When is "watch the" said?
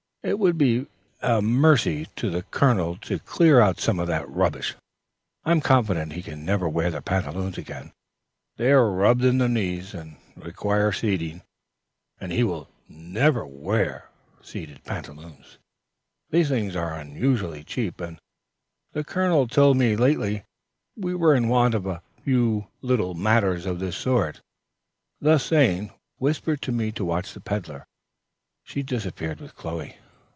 27.05-27.41